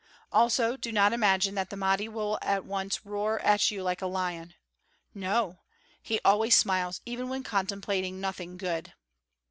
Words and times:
Also 0.31 0.77
do 0.77 0.91
not 0.91 1.13
imagine 1.13 1.53
that 1.53 1.69
the 1.69 1.77
Mahdi 1.77 2.07
will 2.09 2.39
at 2.41 2.65
once 2.65 3.05
roar 3.05 3.39
at 3.41 3.69
you 3.69 3.83
like 3.83 4.01
a 4.01 4.07
lion! 4.07 4.55
No! 5.13 5.59
He 6.01 6.19
always 6.25 6.55
smiles, 6.55 7.01
even 7.05 7.29
when 7.29 7.43
contemplating 7.43 8.19
nothing 8.19 8.57
good." 8.57 8.93